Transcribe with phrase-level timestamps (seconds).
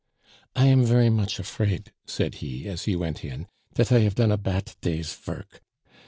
[0.55, 4.31] "I am ver' much afrait," said he, as he went in, "dat I hafe done
[4.31, 5.61] a bat day's vork.